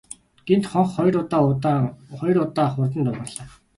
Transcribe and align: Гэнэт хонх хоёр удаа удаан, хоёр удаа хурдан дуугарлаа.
Гэнэт 0.47 0.65
хонх 0.71 0.89
хоёр 0.95 1.15
удаа 1.21 1.43
удаан, 1.51 1.83
хоёр 2.17 2.37
удаа 2.45 2.67
хурдан 2.73 3.03
дуугарлаа. 3.05 3.47